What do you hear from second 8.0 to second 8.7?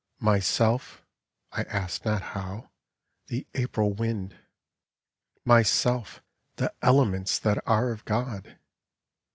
God.